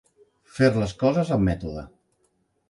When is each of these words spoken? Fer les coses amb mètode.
Fer 0.55 0.69
les 0.77 0.95
coses 1.03 1.29
amb 1.37 1.47
mètode. 1.51 1.85